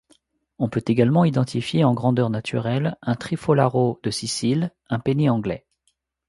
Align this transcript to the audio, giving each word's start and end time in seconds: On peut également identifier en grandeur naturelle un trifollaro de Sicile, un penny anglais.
On 0.57 0.67
peut 0.67 0.83
également 0.87 1.25
identifier 1.25 1.83
en 1.83 1.93
grandeur 1.93 2.31
naturelle 2.31 2.97
un 3.03 3.13
trifollaro 3.13 3.99
de 4.01 4.09
Sicile, 4.09 4.71
un 4.89 4.97
penny 4.99 5.29
anglais. 5.29 5.67